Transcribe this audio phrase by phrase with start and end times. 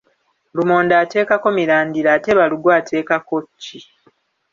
[0.55, 3.79] Lumonde ateekako mirandira ate balugu ateekako ki?